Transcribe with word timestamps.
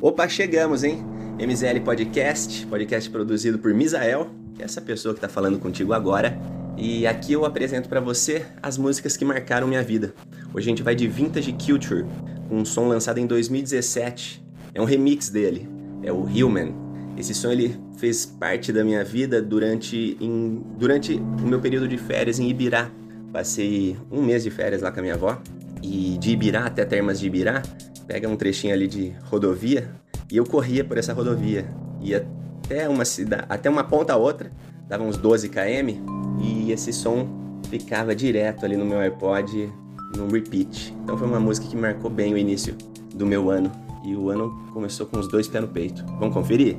Opa, 0.00 0.28
chegamos, 0.28 0.84
hein? 0.84 1.04
MZL 1.38 1.80
Podcast, 1.84 2.66
podcast 2.66 3.10
produzido 3.10 3.58
por 3.58 3.74
Misael, 3.74 4.30
que 4.54 4.62
é 4.62 4.64
essa 4.64 4.80
pessoa 4.80 5.12
que 5.12 5.18
está 5.18 5.28
falando 5.28 5.58
contigo 5.58 5.92
agora. 5.92 6.38
E 6.76 7.06
aqui 7.06 7.32
eu 7.32 7.44
apresento 7.44 7.88
para 7.88 8.00
você 8.00 8.46
as 8.62 8.78
músicas 8.78 9.16
que 9.16 9.24
marcaram 9.24 9.66
minha 9.66 9.82
vida. 9.82 10.14
Hoje 10.54 10.68
a 10.68 10.70
gente 10.70 10.82
vai 10.82 10.94
de 10.94 11.08
Vintage 11.08 11.52
Culture, 11.52 12.06
um 12.50 12.64
som 12.64 12.86
lançado 12.86 13.18
em 13.18 13.26
2017. 13.26 14.42
É 14.72 14.80
um 14.80 14.84
remix 14.84 15.28
dele, 15.28 15.68
é 16.02 16.12
o 16.12 16.22
Human. 16.22 16.72
Esse 17.16 17.34
som 17.34 17.50
ele 17.50 17.76
fez 17.96 18.24
parte 18.24 18.72
da 18.72 18.84
minha 18.84 19.04
vida 19.04 19.42
durante, 19.42 20.16
em, 20.20 20.62
durante 20.78 21.14
o 21.14 21.46
meu 21.46 21.60
período 21.60 21.88
de 21.88 21.98
férias 21.98 22.38
em 22.38 22.48
Ibirá. 22.48 22.90
Passei 23.32 23.96
um 24.10 24.22
mês 24.22 24.42
de 24.42 24.50
férias 24.50 24.82
lá 24.82 24.90
com 24.90 25.00
a 25.00 25.02
minha 25.02 25.14
avó. 25.14 25.40
E 25.82 26.16
de 26.18 26.30
Ibirá 26.30 26.66
até 26.66 26.84
Termas 26.84 27.20
de 27.20 27.26
Ibirá, 27.26 27.62
pega 28.06 28.28
um 28.28 28.36
trechinho 28.36 28.74
ali 28.74 28.88
de 28.88 29.14
rodovia 29.24 29.88
e 30.30 30.36
eu 30.36 30.44
corria 30.44 30.84
por 30.84 30.98
essa 30.98 31.12
rodovia. 31.12 31.66
Ia 32.00 32.26
até 32.64 32.88
uma 32.88 33.04
cidade, 33.04 33.44
até 33.48 33.70
uma 33.70 33.84
ponta 33.84 34.12
a 34.12 34.16
outra, 34.16 34.50
dava 34.88 35.04
uns 35.04 35.16
12 35.16 35.48
km 35.48 36.02
e 36.40 36.72
esse 36.72 36.92
som 36.92 37.28
ficava 37.70 38.14
direto 38.14 38.64
ali 38.64 38.76
no 38.76 38.84
meu 38.84 38.98
iPod 38.98 39.72
no 40.16 40.28
repeat. 40.28 40.94
Então 41.02 41.16
foi 41.16 41.26
uma 41.26 41.40
música 41.40 41.66
que 41.66 41.76
marcou 41.76 42.10
bem 42.10 42.34
o 42.34 42.38
início 42.38 42.74
do 43.14 43.26
meu 43.26 43.50
ano 43.50 43.70
e 44.04 44.14
o 44.14 44.30
ano 44.30 44.50
começou 44.72 45.06
com 45.06 45.18
os 45.18 45.28
dois 45.28 45.48
pés 45.48 45.62
no 45.62 45.68
peito. 45.68 46.04
Vamos 46.18 46.34
conferir? 46.34 46.78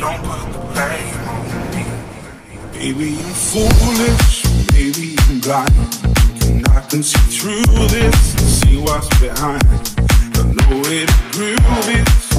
Don't 0.00 0.22
put 0.22 0.52
the 0.52 0.58
blame 0.72 1.28
on 1.28 1.44
me. 1.76 1.84
Baby, 2.72 3.18
I'm 3.22 3.34
foolish. 3.34 4.44
Baby, 4.72 5.14
I'm 5.28 5.40
blind. 5.40 5.74
And 6.46 6.66
I 6.68 6.80
can 6.88 7.02
see 7.02 7.18
through 7.38 7.86
this 7.88 8.16
see 8.62 8.78
what's 8.78 9.08
behind. 9.20 9.62
I 9.62 10.42
know 10.42 10.80
it, 10.86 11.10
prove 11.32 11.88
it. 11.88 12.29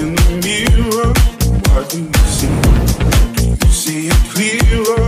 Mirror, 0.00 1.12
what 1.68 1.90
do 1.90 1.98
you 2.00 2.12
see? 2.32 2.48
Do 3.44 3.66
you 3.66 3.72
see 3.72 4.08
it 4.08 4.22
clearer, 4.32 5.06